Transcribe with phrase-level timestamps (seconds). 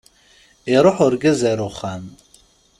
[0.75, 2.03] Iruḥ urgaz ar uxxam.